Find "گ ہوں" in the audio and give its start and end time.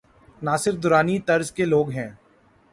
1.83-2.09